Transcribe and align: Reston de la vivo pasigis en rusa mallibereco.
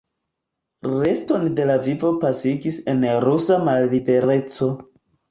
Reston 0.85 1.43
de 1.59 1.67
la 1.71 1.75
vivo 1.87 2.09
pasigis 2.23 2.79
en 2.93 3.05
rusa 3.27 3.59
mallibereco. 3.67 4.71